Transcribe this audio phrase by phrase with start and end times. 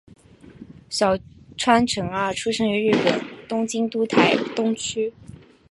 [0.89, 1.15] 小
[1.55, 5.13] 川诚二出生于日本东京都台东区。